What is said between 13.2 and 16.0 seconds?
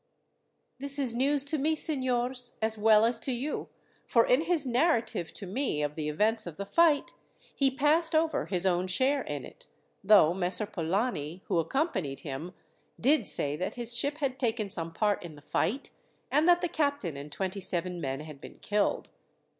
say that his ship had taken some part in the fight,